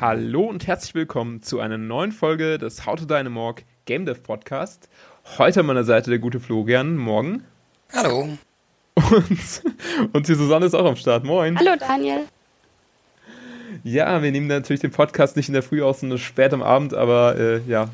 [0.00, 4.88] Hallo und herzlich willkommen zu einer neuen Folge des How to Dynamorg Game Dev Podcast.
[5.38, 6.96] Heute an meiner Seite der gute Florian.
[6.96, 7.42] Morgen.
[7.92, 8.28] Hallo.
[8.94, 9.62] Und,
[10.12, 11.24] und die Susanne ist auch am Start.
[11.24, 11.58] Moin.
[11.58, 12.26] Hallo Daniel.
[13.82, 16.94] Ja, wir nehmen natürlich den Podcast nicht in der Früh aus, sondern spät am Abend,
[16.94, 17.90] aber äh, ja,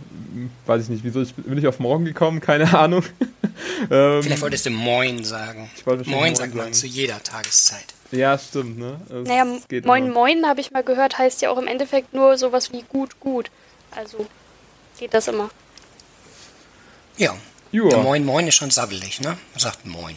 [0.66, 3.02] weiß ich nicht, wieso ich, bin ich auf morgen gekommen, keine Ahnung.
[3.90, 5.70] ähm, Vielleicht wolltest du Moin sagen.
[5.74, 7.93] Ich wollte Moin, Moin sagt man zu jeder Tageszeit.
[8.14, 9.00] Ja, stimmt, ne?
[9.06, 9.44] Es naja,
[9.84, 10.14] Moin immer.
[10.14, 13.50] Moin, habe ich mal gehört, heißt ja auch im Endeffekt nur sowas wie gut, gut.
[13.90, 14.26] Also
[14.98, 15.50] geht das immer.
[17.16, 17.34] Ja.
[17.72, 19.36] Der Moin Moin ist schon sabbelig, ne?
[19.52, 20.16] Man sagt Moin.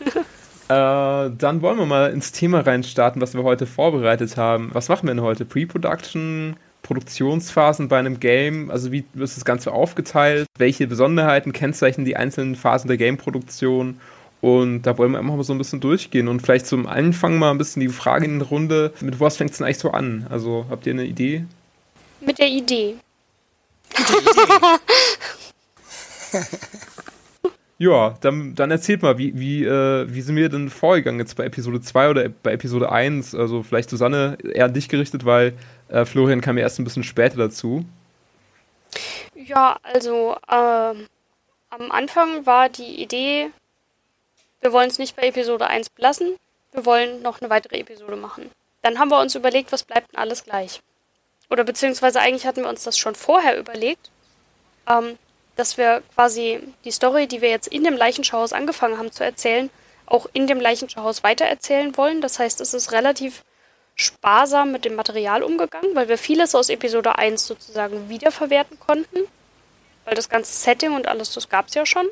[0.68, 4.70] Äh, dann wollen wir mal ins Thema reinstarten, was wir heute vorbereitet haben.
[4.72, 5.44] Was machen wir denn heute?
[5.44, 8.70] Pre-Production, Produktionsphasen bei einem Game?
[8.70, 10.46] Also wie wird das Ganze aufgeteilt?
[10.56, 14.00] Welche Besonderheiten kennzeichnen die einzelnen Phasen der Gameproduktion?
[14.42, 17.52] Und da wollen wir einfach mal so ein bisschen durchgehen und vielleicht zum Anfang mal
[17.52, 20.26] ein bisschen die Frage in die Runde, mit was fängt es denn eigentlich so an?
[20.28, 21.46] Also habt ihr eine Idee?
[22.20, 22.96] Mit der Idee.
[23.96, 24.78] Mit der Idee.
[27.82, 31.44] Ja, dann, dann erzählt mal, wie, wie, äh, wie sind wir denn vorgegangen jetzt bei
[31.44, 33.34] Episode 2 oder bei Episode 1?
[33.34, 35.54] Also vielleicht Susanne eher an dich gerichtet, weil
[35.88, 37.84] äh, Florian kam ja erst ein bisschen später dazu.
[39.34, 43.50] Ja, also äh, am Anfang war die Idee,
[44.62, 46.36] wir wollen es nicht bei Episode 1 belassen,
[46.72, 48.50] wir wollen noch eine weitere Episode machen.
[48.80, 50.80] Dann haben wir uns überlegt, was bleibt denn alles gleich?
[51.50, 54.10] Oder beziehungsweise eigentlich hatten wir uns das schon vorher überlegt.
[54.88, 55.18] Ähm,
[55.56, 59.70] dass wir quasi die Story, die wir jetzt in dem Leichenschauhaus angefangen haben zu erzählen,
[60.06, 62.20] auch in dem Leichenschauhaus weitererzählen wollen.
[62.20, 63.44] Das heißt, es ist relativ
[63.94, 69.20] sparsam mit dem Material umgegangen, weil wir vieles aus Episode 1 sozusagen wiederverwerten konnten.
[70.04, 72.08] Weil das ganze Setting und alles, das gab es ja schon.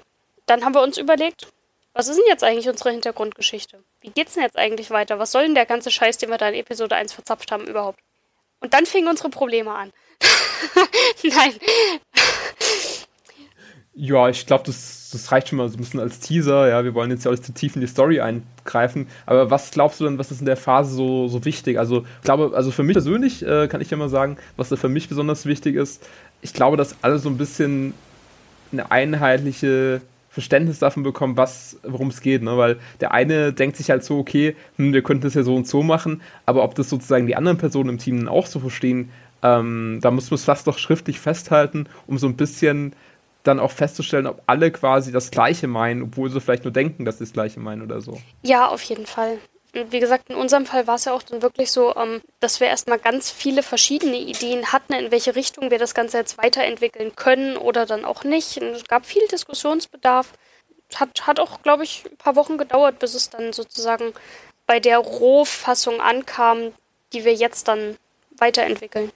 [0.47, 1.49] Dann haben wir uns überlegt,
[1.93, 3.83] was ist denn jetzt eigentlich unsere Hintergrundgeschichte?
[4.01, 5.19] Wie geht's denn jetzt eigentlich weiter?
[5.19, 7.99] Was soll denn der ganze Scheiß, den wir da in Episode 1 verzapft haben, überhaupt?
[8.61, 9.93] Und dann fingen unsere Probleme an.
[11.23, 11.55] Nein.
[13.93, 16.69] Ja, ich glaube, das, das reicht schon mal so ein bisschen als Teaser.
[16.69, 19.09] Ja, wir wollen jetzt ja auch nicht zu tief in die Story eingreifen.
[19.27, 21.79] Aber was glaubst du denn, was ist in der Phase so, so wichtig?
[21.79, 24.77] Also, ich glaube, also für mich persönlich äh, kann ich ja mal sagen, was da
[24.77, 26.07] für mich besonders wichtig ist.
[26.41, 27.95] Ich glaube, dass alle so ein bisschen
[28.73, 32.57] eine einheitliche Verständnis davon bekommen, was, worum es geht, ne?
[32.57, 35.67] Weil der eine denkt sich halt so, okay, hm, wir könnten das ja so und
[35.67, 39.11] so machen, aber ob das sozusagen die anderen Personen im Team auch so verstehen,
[39.43, 42.95] ähm, da muss man es fast doch schriftlich festhalten, um so ein bisschen
[43.43, 47.19] dann auch festzustellen, ob alle quasi das Gleiche meinen, obwohl sie vielleicht nur denken, dass
[47.19, 48.21] sie das Gleiche meinen oder so.
[48.43, 49.39] Ja, auf jeden Fall.
[49.73, 52.67] Wie gesagt, in unserem Fall war es ja auch dann wirklich so, ähm, dass wir
[52.67, 57.57] erstmal ganz viele verschiedene Ideen hatten, in welche Richtung wir das Ganze jetzt weiterentwickeln können
[57.57, 58.59] oder dann auch nicht.
[58.59, 60.33] Und es gab viel Diskussionsbedarf.
[60.97, 64.13] Hat, hat auch, glaube ich, ein paar Wochen gedauert, bis es dann sozusagen
[64.67, 66.73] bei der Rohfassung ankam,
[67.13, 67.97] die wir jetzt dann
[68.39, 69.13] weiterentwickeln.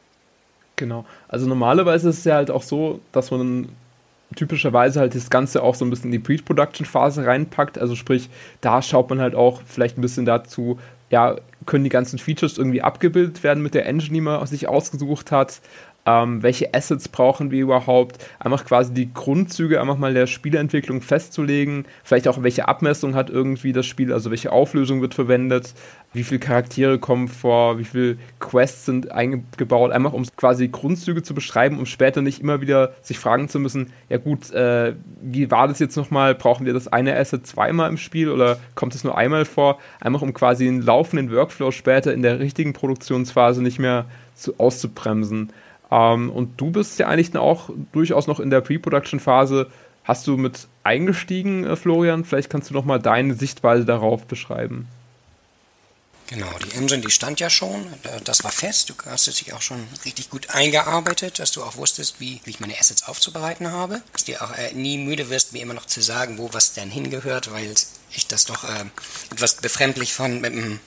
[0.77, 1.05] Genau.
[1.29, 3.69] Also normalerweise ist es ja halt auch so, dass man
[4.35, 7.79] typischerweise halt das Ganze auch so ein bisschen in die Pre-Production-Phase reinpackt.
[7.79, 8.29] Also sprich,
[8.61, 10.79] da schaut man halt auch vielleicht ein bisschen dazu,
[11.11, 11.37] ja,
[11.67, 15.61] können die ganzen Features irgendwie abgebildet werden mit der Engine, die man sich ausgesucht hat
[16.07, 21.87] ähm, welche Assets brauchen wir überhaupt, einfach quasi die Grundzüge einfach mal der Spieleentwicklung festzulegen,
[22.03, 25.73] vielleicht auch welche Abmessung hat irgendwie das Spiel, also welche Auflösung wird verwendet,
[26.13, 31.35] wie viele Charaktere kommen vor, wie viele Quests sind eingebaut, einfach um quasi Grundzüge zu
[31.35, 35.69] beschreiben, um später nicht immer wieder sich fragen zu müssen, ja gut, äh, wie war
[35.69, 39.17] das jetzt nochmal, brauchen wir das eine Asset zweimal im Spiel oder kommt es nur
[39.17, 44.05] einmal vor, einfach um quasi einen laufenden Workflow später in der richtigen Produktionsphase nicht mehr
[44.35, 45.51] zu, auszubremsen.
[45.95, 49.71] Ähm, und du bist ja eigentlich auch durchaus noch in der Pre-Production-Phase.
[50.03, 52.25] Hast du mit eingestiegen, äh, Florian?
[52.25, 54.89] Vielleicht kannst du noch mal deine Sichtweise darauf beschreiben.
[56.27, 57.87] Genau, die Engine, die stand ja schon,
[58.25, 58.89] das war fest.
[58.89, 62.61] Du hast dich auch schon richtig gut eingearbeitet, dass du auch wusstest, wie, wie ich
[62.61, 64.01] meine Assets aufzubereiten habe.
[64.15, 66.91] Dass du auch äh, nie müde wirst, mir immer noch zu sagen, wo was denn
[66.91, 67.75] hingehört, weil
[68.11, 68.85] ich das doch äh,
[69.33, 70.81] etwas befremdlich fand, mit dem,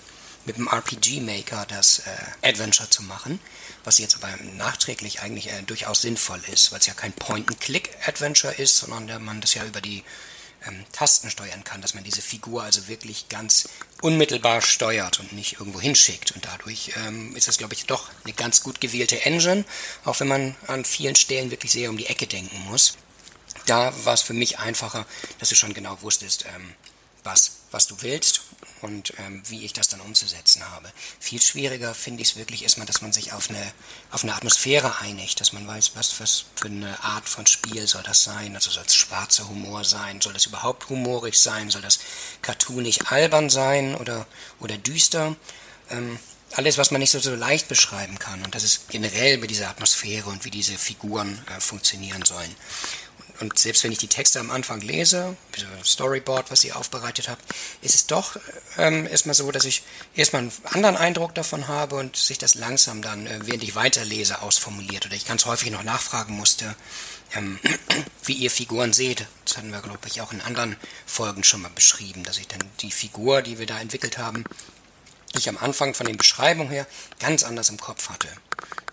[0.48, 3.40] mit dem RPG-Maker das äh, Adventure zu machen
[3.88, 8.80] was jetzt aber nachträglich eigentlich äh, durchaus sinnvoll ist, weil es ja kein Point-and-Click-Adventure ist,
[8.80, 10.04] sondern der man das ja über die
[10.68, 13.70] ähm, Tasten steuern kann, dass man diese Figur also wirklich ganz
[14.02, 16.34] unmittelbar steuert und nicht irgendwo hinschickt.
[16.34, 19.64] Und dadurch ähm, ist das, glaube ich, doch eine ganz gut gewählte Engine,
[20.04, 22.98] auch wenn man an vielen Stellen wirklich sehr um die Ecke denken muss.
[23.68, 25.06] Da war es für mich einfacher,
[25.40, 26.76] dass du schon genau wusstest, ähm,
[27.28, 28.42] was, was du willst
[28.82, 30.92] und ähm, wie ich das dann umzusetzen habe.
[31.20, 33.74] Viel schwieriger finde ich es wirklich erstmal, dass man sich auf eine,
[34.12, 38.04] auf eine Atmosphäre einigt, dass man weiß, was, was für eine Art von Spiel soll
[38.04, 38.56] das sein.
[38.56, 42.00] Also soll es schwarzer Humor sein, soll das überhaupt humorig sein, soll das
[42.42, 44.26] cartoonig albern sein oder,
[44.60, 45.36] oder düster.
[45.90, 46.18] Ähm,
[46.56, 48.44] alles, was man nicht so, so leicht beschreiben kann.
[48.44, 52.56] Und das ist generell bei dieser Atmosphäre und wie diese Figuren äh, funktionieren sollen.
[53.40, 55.36] Und, selbst wenn ich die Texte am Anfang lese,
[55.84, 57.44] Storyboard, was ihr aufbereitet habt,
[57.82, 58.38] ist es doch
[58.78, 59.84] ähm, erstmal so, dass ich
[60.16, 64.42] erstmal einen anderen Eindruck davon habe und sich das langsam dann, äh, während ich weiterlese,
[64.42, 65.06] ausformuliert.
[65.06, 66.76] Oder ich ganz häufig noch nachfragen musste,
[67.36, 67.60] ähm,
[68.24, 69.26] wie ihr Figuren seht.
[69.46, 70.76] Das hatten wir, glaube ich, auch in anderen
[71.06, 74.44] Folgen schon mal beschrieben, dass ich dann die Figur, die wir da entwickelt haben,
[75.36, 76.88] ich am Anfang von den Beschreibungen her
[77.20, 78.28] ganz anders im Kopf hatte.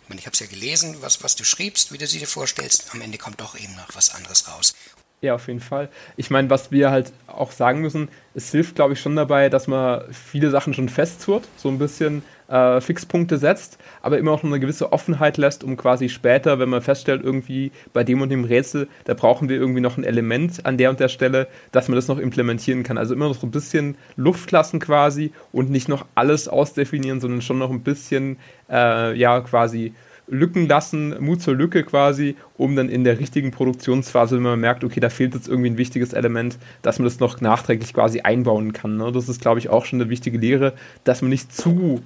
[0.05, 2.27] Ich meine, ich habe es ja gelesen, was, was du schriebst, wie du sie dir
[2.27, 2.93] vorstellst.
[2.93, 4.75] Am Ende kommt doch eben noch was anderes raus.
[5.23, 5.89] Ja, auf jeden Fall.
[6.19, 9.67] Ich meine, was wir halt auch sagen müssen, es hilft, glaube ich, schon dabei, dass
[9.67, 14.51] man viele Sachen schon festzurrt, so ein bisschen äh, Fixpunkte setzt, aber immer auch noch
[14.51, 18.45] eine gewisse Offenheit lässt, um quasi später, wenn man feststellt, irgendwie bei dem und dem
[18.45, 21.97] Rätsel, da brauchen wir irgendwie noch ein Element an der und der Stelle, dass man
[21.97, 22.99] das noch implementieren kann.
[22.99, 27.43] Also immer noch so ein bisschen Luft lassen quasi und nicht noch alles ausdefinieren, sondern
[27.43, 28.37] schon noch ein bisschen,
[28.71, 29.95] äh, ja, quasi
[30.27, 34.83] Lücken lassen, Mut zur Lücke quasi, um dann in der richtigen Produktionsphase, wenn man merkt,
[34.83, 38.73] okay, da fehlt jetzt irgendwie ein wichtiges Element, dass man das noch nachträglich quasi einbauen
[38.73, 38.97] kann.
[38.97, 39.13] Ne?
[39.13, 40.73] Das ist, glaube ich, auch schon eine wichtige Lehre,
[41.05, 42.03] dass man nicht zu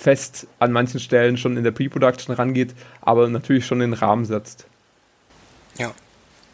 [0.00, 4.64] fest an manchen Stellen schon in der Pre-Production rangeht, aber natürlich schon den Rahmen setzt.
[5.78, 5.94] Ja.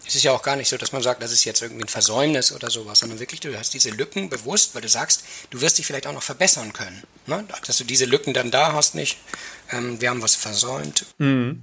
[0.05, 1.89] Es ist ja auch gar nicht so, dass man sagt, das ist jetzt irgendwie ein
[1.89, 5.79] Versäumnis oder sowas, sondern wirklich, du hast diese Lücken bewusst, weil du sagst, du wirst
[5.79, 7.03] dich vielleicht auch noch verbessern können.
[7.27, 7.45] Ne?
[7.67, 9.19] Dass du diese Lücken dann da hast, nicht,
[9.73, 11.07] ähm, wir haben was versäumt.
[11.19, 11.63] Mhm.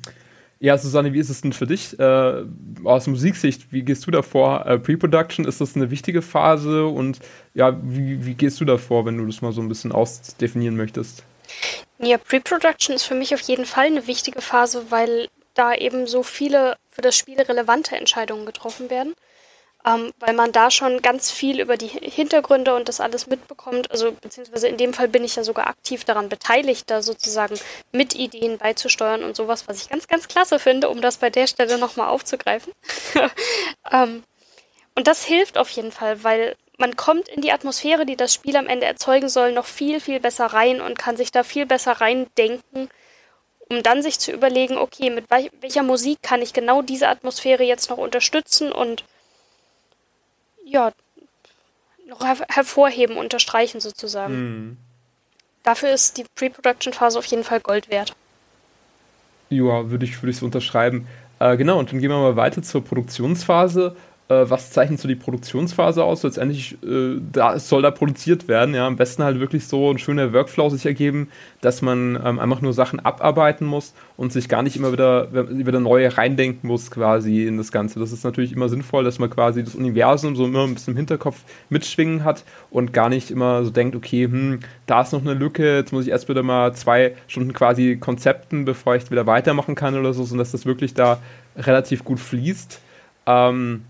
[0.59, 2.44] Ja, Susanne, wie ist es denn für dich äh,
[2.83, 3.71] aus Musiksicht?
[3.71, 4.65] Wie gehst du da vor?
[4.65, 6.85] Äh, Pre-Production, ist das eine wichtige Phase?
[6.85, 7.19] Und
[7.53, 10.75] ja, wie, wie gehst du da vor, wenn du das mal so ein bisschen ausdefinieren
[10.75, 11.24] möchtest?
[12.00, 16.23] Ja, Pre-Production ist für mich auf jeden Fall eine wichtige Phase, weil da eben so
[16.23, 19.15] viele für das Spiel relevante Entscheidungen getroffen werden.
[19.85, 23.91] Ähm, weil man da schon ganz viel über die Hintergründe und das alles mitbekommt.
[23.91, 27.59] Also beziehungsweise in dem Fall bin ich ja sogar aktiv daran beteiligt, da sozusagen
[27.91, 31.47] mit Ideen beizusteuern und sowas, was ich ganz, ganz klasse finde, um das bei der
[31.47, 32.71] Stelle nochmal aufzugreifen.
[33.91, 34.23] ähm,
[34.95, 38.55] und das hilft auf jeden Fall, weil man kommt in die Atmosphäre, die das Spiel
[38.55, 41.93] am Ende erzeugen soll, noch viel, viel besser rein und kann sich da viel besser
[41.93, 42.89] reindenken,
[43.69, 47.89] um dann sich zu überlegen, okay, mit welcher Musik kann ich genau diese Atmosphäre jetzt
[47.89, 49.03] noch unterstützen und
[50.65, 50.91] ja,
[52.07, 54.35] noch her hervorheben, unterstreichen sozusagen.
[54.35, 54.77] Mhm.
[55.63, 58.15] Dafür ist die Pre-Production-Phase auf jeden Fall Gold wert.
[59.49, 61.07] Ja, würde ich, würd ich so unterschreiben.
[61.39, 63.95] Äh, genau, und dann gehen wir mal weiter zur Produktionsphase.
[64.29, 66.23] Äh, was zeichnet so die Produktionsphase aus?
[66.23, 68.73] Letztendlich äh, da, soll da produziert werden.
[68.73, 68.87] Ja?
[68.87, 71.29] Am besten halt wirklich so ein schöner Workflow sich ergeben,
[71.59, 75.81] dass man ähm, einfach nur Sachen abarbeiten muss und sich gar nicht immer wieder, wieder
[75.81, 77.99] neu reindenken muss quasi in das Ganze.
[77.99, 80.97] Das ist natürlich immer sinnvoll, dass man quasi das Universum so immer ein bisschen im
[80.97, 85.33] Hinterkopf mitschwingen hat und gar nicht immer so denkt, okay, hm, da ist noch eine
[85.33, 89.75] Lücke, jetzt muss ich erst wieder mal zwei Stunden quasi Konzepten, bevor ich wieder weitermachen
[89.75, 91.19] kann oder so, sondern dass das wirklich da
[91.57, 92.79] relativ gut fließt.
[93.25, 93.83] Ähm,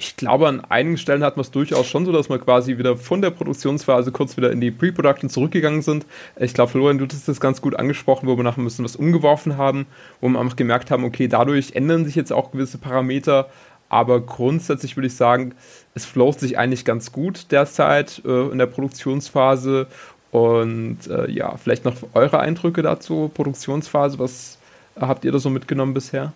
[0.00, 2.96] ich glaube, an einigen Stellen hat man es durchaus schon so, dass wir quasi wieder
[2.96, 6.06] von der Produktionsphase kurz wieder in die Pre-Production zurückgegangen sind.
[6.36, 8.94] Ich glaube, Florian, du hast das ganz gut angesprochen, wo wir nachher ein bisschen was
[8.94, 9.86] umgeworfen haben,
[10.20, 13.48] wo wir einfach gemerkt haben, okay, dadurch ändern sich jetzt auch gewisse Parameter,
[13.88, 15.54] aber grundsätzlich würde ich sagen,
[15.96, 19.88] es float sich eigentlich ganz gut derzeit äh, in der Produktionsphase.
[20.30, 24.58] Und äh, ja, vielleicht noch eure Eindrücke dazu, Produktionsphase, was
[25.00, 26.32] habt ihr da so mitgenommen bisher?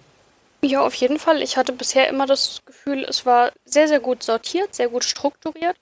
[0.64, 1.42] Ja, auf jeden Fall.
[1.42, 5.76] Ich hatte bisher immer das Gefühl, es war sehr, sehr gut sortiert, sehr gut strukturiert.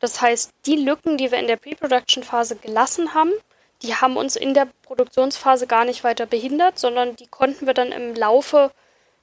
[0.00, 3.32] Das heißt, die Lücken, die wir in der Pre-Production-Phase gelassen haben,
[3.82, 7.92] die haben uns in der Produktionsphase gar nicht weiter behindert, sondern die konnten wir dann
[7.92, 8.72] im Laufe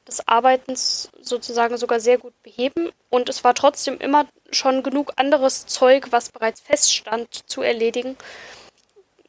[0.08, 2.92] des Arbeitens sozusagen sogar sehr gut beheben.
[3.10, 8.18] Und es war trotzdem immer schon genug anderes Zeug, was bereits feststand, zu erledigen,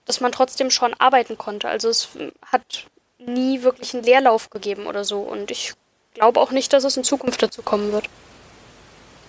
[0.05, 1.69] dass man trotzdem schon arbeiten konnte.
[1.69, 2.11] Also es
[2.47, 2.87] hat
[3.27, 5.21] nie wirklich einen Leerlauf gegeben oder so.
[5.21, 5.75] Und ich
[6.15, 8.09] glaube auch nicht, dass es in Zukunft dazu kommen wird.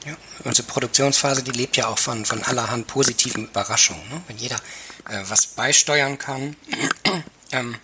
[0.06, 4.08] Ja, unsere Produktionsphase, die lebt ja auch von, von allerhand positiven Überraschungen.
[4.10, 4.22] Ne?
[4.28, 4.58] Wenn jeder
[5.10, 6.56] äh, was beisteuern kann,
[7.52, 7.76] ähm,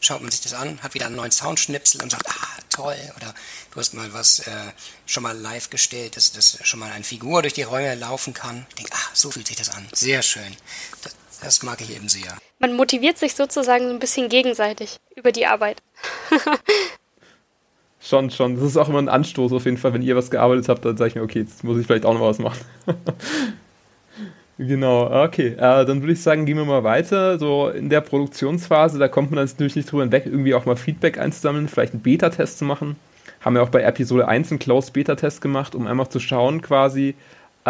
[0.00, 2.96] schaut man sich das an, hat wieder einen neuen Soundschnipsel und sagt, ah, toll.
[3.16, 3.34] Oder
[3.70, 4.72] du hast mal was äh,
[5.06, 8.66] schon mal live gestellt, dass, dass schon mal eine Figur durch die Räume laufen kann.
[8.70, 9.86] Ich denke, ah, so fühlt sich das an.
[9.92, 10.56] Sehr schön.
[11.02, 12.36] Das, das mag ich eben sehr.
[12.58, 15.82] Man motiviert sich sozusagen so ein bisschen gegenseitig über die Arbeit.
[18.00, 18.56] schon, schon.
[18.56, 19.94] Das ist auch immer ein Anstoß auf jeden Fall.
[19.94, 22.14] Wenn ihr was gearbeitet habt, dann sage ich mir, okay, jetzt muss ich vielleicht auch
[22.14, 22.60] noch was machen.
[24.58, 25.54] genau, okay.
[25.54, 27.38] Äh, dann würde ich sagen, gehen wir mal weiter.
[27.38, 30.76] So in der Produktionsphase, da kommt man dann natürlich nicht drüber hinweg, irgendwie auch mal
[30.76, 32.96] Feedback einzusammeln, vielleicht einen Beta-Test zu machen.
[33.40, 37.14] Haben wir auch bei Episode 1 einen Closed Beta-Test gemacht, um einfach zu schauen, quasi,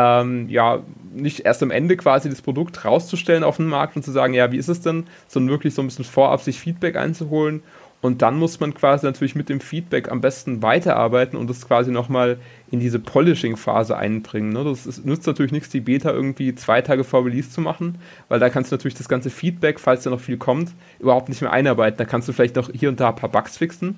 [0.01, 0.81] ähm, ja,
[1.13, 4.51] nicht erst am Ende quasi das Produkt rauszustellen auf den Markt und zu sagen, ja,
[4.53, 7.63] wie ist es denn, sondern wirklich so ein bisschen vorab sich Feedback einzuholen
[8.03, 11.91] und dann muss man quasi natürlich mit dem Feedback am besten weiterarbeiten und das quasi
[11.91, 12.39] nochmal
[12.71, 14.53] in diese Polishing-Phase einbringen.
[14.53, 14.65] Ne?
[14.65, 18.41] Das ist, nützt natürlich nichts, die Beta irgendwie zwei Tage vor Release zu machen, weil
[18.41, 21.53] da kannst du natürlich das ganze Feedback, falls da noch viel kommt, überhaupt nicht mehr
[21.53, 21.99] einarbeiten.
[21.99, 23.97] Da kannst du vielleicht noch hier und da ein paar Bugs fixen,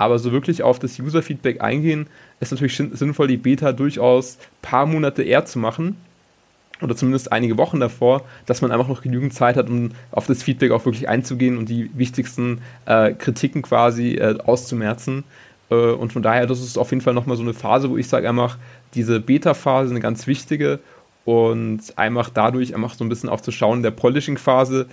[0.00, 2.06] aber so wirklich auf das User-Feedback eingehen,
[2.40, 5.94] ist natürlich sinnvoll, die Beta durchaus ein paar Monate eher zu machen
[6.80, 10.42] oder zumindest einige Wochen davor, dass man einfach noch genügend Zeit hat, um auf das
[10.42, 15.24] Feedback auch wirklich einzugehen und die wichtigsten äh, Kritiken quasi äh, auszumerzen.
[15.70, 18.08] Äh, und von daher, das ist auf jeden Fall nochmal so eine Phase, wo ich
[18.08, 18.56] sage einfach,
[18.94, 20.78] diese Beta-Phase eine ganz wichtige
[21.26, 24.86] und einfach dadurch einfach so ein bisschen auch zu schauen, der Polishing-Phase,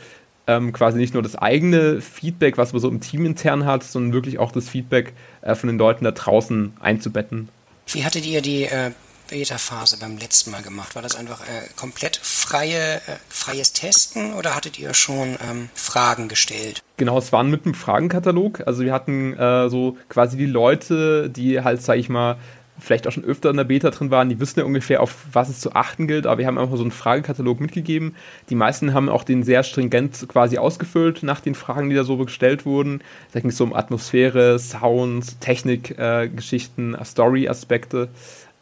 [0.47, 4.13] ähm, quasi nicht nur das eigene Feedback, was man so im Team intern hat, sondern
[4.13, 7.49] wirklich auch das Feedback äh, von den Leuten da draußen einzubetten.
[7.87, 8.91] Wie hattet ihr die äh,
[9.29, 10.95] Beta-Phase beim letzten Mal gemacht?
[10.95, 16.27] War das einfach äh, komplett freie, äh, freies Testen oder hattet ihr schon ähm, Fragen
[16.27, 16.81] gestellt?
[16.97, 18.65] Genau, es waren mit einem Fragenkatalog.
[18.65, 22.37] Also wir hatten äh, so quasi die Leute, die halt, sag ich mal,
[22.79, 25.49] vielleicht auch schon öfter in der Beta drin waren, die wissen ja ungefähr, auf was
[25.49, 28.15] es zu achten gilt, aber wir haben einfach so einen Fragekatalog mitgegeben.
[28.49, 32.17] Die meisten haben auch den sehr stringent quasi ausgefüllt nach den Fragen, die da so
[32.17, 33.01] gestellt wurden.
[33.31, 38.09] Da ging es so um Atmosphäre, Sounds, Technikgeschichten, äh, Story-Aspekte.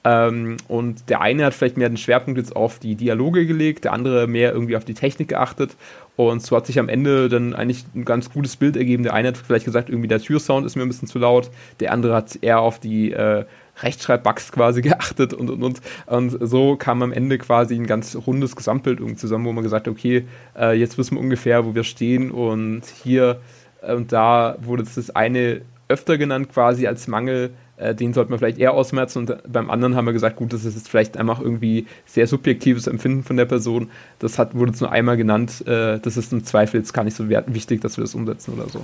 [0.06, 3.94] Ähm, und der eine hat vielleicht mehr den Schwerpunkt jetzt auf die Dialoge gelegt, der
[3.94, 5.76] andere mehr irgendwie auf die Technik geachtet.
[6.16, 9.04] Und so hat sich am Ende dann eigentlich ein ganz gutes Bild ergeben.
[9.04, 11.50] Der eine hat vielleicht gesagt, irgendwie der Türsound ist mir ein bisschen zu laut.
[11.80, 13.46] Der andere hat eher auf die äh,
[13.82, 15.82] Rechtschreibbugs quasi geachtet und, und, und.
[16.06, 19.92] Und so kam am Ende quasi ein ganz rundes Gesamtbild zusammen, wo man gesagt hat,
[19.92, 20.26] okay,
[20.58, 22.32] äh, jetzt wissen wir ungefähr, wo wir stehen.
[22.32, 23.40] Und hier
[23.82, 28.40] äh, und da wurde das eine öfter genannt quasi als Mangel äh, den sollte man
[28.40, 31.42] vielleicht eher ausmerzen und beim anderen haben wir gesagt, gut, das ist jetzt vielleicht einfach
[31.42, 33.90] irgendwie sehr subjektives Empfinden von der Person.
[34.20, 37.16] Das hat, wurde jetzt nur einmal genannt, äh, das ist im Zweifel jetzt gar nicht
[37.16, 38.80] so wichtig, dass wir das umsetzen oder so.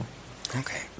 [0.59, 0.90] Okay.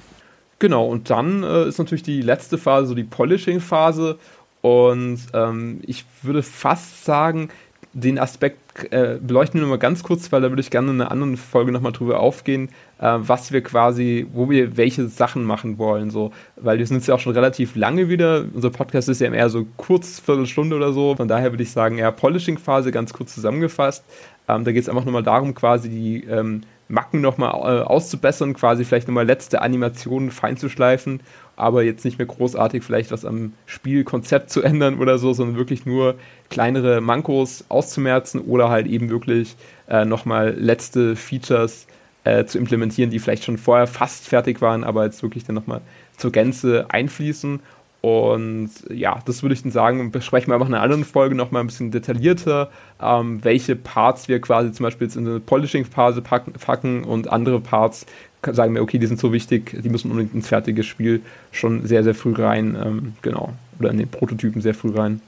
[0.62, 4.16] Genau, und dann äh, ist natürlich die letzte Phase, so die Polishing-Phase.
[4.60, 7.48] Und ähm, ich würde fast sagen,
[7.92, 8.60] den Aspekt
[8.92, 11.72] äh, beleuchten wir nochmal ganz kurz, weil da würde ich gerne in einer anderen Folge
[11.72, 12.68] nochmal drüber aufgehen,
[13.00, 16.12] äh, was wir quasi, wo wir welche Sachen machen wollen.
[16.12, 16.30] So.
[16.54, 18.44] Weil wir sind jetzt ja auch schon relativ lange wieder.
[18.54, 21.16] Unser Podcast ist ja eher so kurz, Viertelstunde oder so.
[21.16, 24.04] Von daher würde ich sagen, eher Polishing-Phase ganz kurz zusammengefasst.
[24.46, 26.60] Ähm, da geht es einfach nochmal darum, quasi die ähm,
[26.92, 31.20] Macken nochmal äh, auszubessern, quasi vielleicht nochmal letzte Animationen fein zu schleifen
[31.56, 35.86] aber jetzt nicht mehr großartig vielleicht was am Spielkonzept zu ändern oder so, sondern wirklich
[35.86, 36.16] nur
[36.50, 39.56] kleinere Mankos auszumerzen oder halt eben wirklich
[39.88, 41.86] äh, nochmal letzte Features
[42.24, 45.82] äh, zu implementieren, die vielleicht schon vorher fast fertig waren, aber jetzt wirklich dann nochmal
[46.16, 47.60] zur Gänze einfließen.
[48.02, 51.62] Und ja, das würde ich dann sagen, besprechen wir einfach in einer anderen Folge nochmal
[51.62, 52.68] ein bisschen detaillierter,
[53.00, 57.60] ähm, welche Parts wir quasi zum Beispiel jetzt in eine Polishing-Phase packen, packen, und andere
[57.60, 58.04] Parts
[58.50, 62.02] sagen wir, okay, die sind so wichtig, die müssen unbedingt ins fertige Spiel schon sehr,
[62.02, 65.22] sehr früh rein, ähm, genau, oder in den Prototypen sehr früh rein.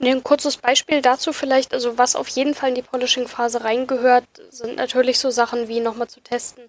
[0.00, 4.76] Ein kurzes Beispiel dazu vielleicht, also was auf jeden Fall in die Polishing-Phase reingehört, sind
[4.76, 6.64] natürlich so Sachen wie nochmal zu testen,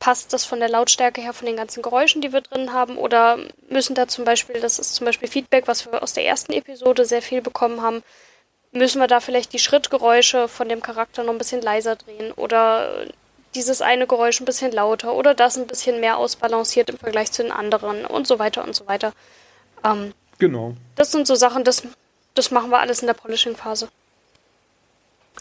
[0.00, 3.38] passt das von der Lautstärke her von den ganzen Geräuschen, die wir drin haben, oder
[3.68, 7.04] müssen da zum Beispiel, das ist zum Beispiel Feedback, was wir aus der ersten Episode
[7.04, 8.02] sehr viel bekommen haben,
[8.72, 13.06] müssen wir da vielleicht die Schrittgeräusche von dem Charakter noch ein bisschen leiser drehen oder
[13.54, 17.42] dieses eine Geräusch ein bisschen lauter oder das ein bisschen mehr ausbalanciert im Vergleich zu
[17.42, 19.12] den anderen und so weiter und so weiter.
[19.84, 20.74] Ähm, genau.
[20.94, 21.82] Das sind so Sachen, das,
[22.34, 23.88] das machen wir alles in der Polishing-Phase.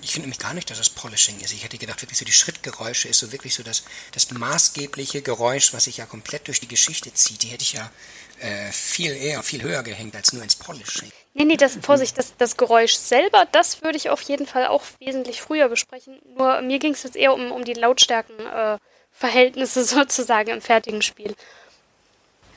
[0.01, 1.51] Ich finde nämlich gar nicht, dass es Polishing ist.
[1.51, 5.73] Ich hätte gedacht, wirklich so die Schrittgeräusche ist so wirklich so das, das maßgebliche Geräusch,
[5.73, 7.43] was sich ja komplett durch die Geschichte zieht.
[7.43, 7.91] Die hätte ich ja
[8.39, 11.11] äh, viel eher, viel höher gehängt als nur ins Polishing.
[11.33, 14.83] Nee, nee, das, Vorsicht, das, das Geräusch selber, das würde ich auf jeden Fall auch
[14.99, 16.19] wesentlich früher besprechen.
[16.37, 21.35] Nur mir ging es jetzt eher um, um die Lautstärkenverhältnisse äh, sozusagen im fertigen Spiel.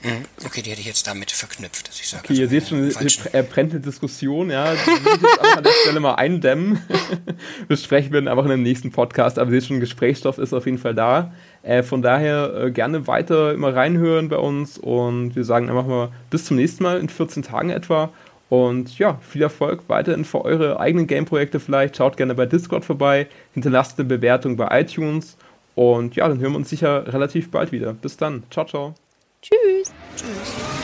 [0.03, 0.25] Mhm.
[0.45, 2.25] Okay, die hätte ich jetzt damit verknüpft, dass ich sage.
[2.25, 2.91] Okay, ihr seht schon,
[3.33, 4.73] er brennt eine Diskussion, ja.
[4.73, 6.83] Die will ich jetzt an der Stelle mal eindämmen.
[7.69, 10.67] Besprechen wir dann einfach in dem nächsten Podcast, aber ihr seht schon, Gesprächsstoff ist auf
[10.67, 11.33] jeden Fall da.
[11.63, 16.09] Äh, von daher äh, gerne weiter immer reinhören bei uns und wir sagen einfach mal
[16.31, 18.11] bis zum nächsten Mal in 14 Tagen etwa.
[18.49, 21.97] Und ja, viel Erfolg weiterhin für eure eigenen Game-Projekte vielleicht.
[21.97, 25.39] Schaut gerne bei Discord vorbei, hinterlasst eine Bewertung bei iTunes
[25.75, 27.95] und ja, dann hören wir uns sicher relativ bald wieder.
[27.95, 28.43] Bis dann.
[28.51, 28.95] Ciao, ciao.
[29.43, 29.93] Tschüss.
[30.17, 30.82] Tschüss.